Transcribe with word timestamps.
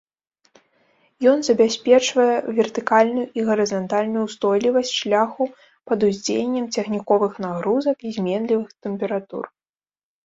Ён 1.31 1.37
забяспечвае 1.49 2.35
вертыкальную 2.59 3.27
і 3.39 3.45
гарызантальную 3.51 4.23
ўстойлівасць 4.29 4.95
шляху 5.03 5.45
пад 5.93 5.99
уздзеяннем 6.11 6.65
цягніковых 6.77 7.33
нагрузак 7.49 7.97
і 8.09 8.19
зменлівых 8.21 8.69
тэмператур. 8.87 9.43